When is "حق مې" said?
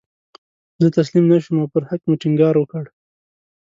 1.89-2.15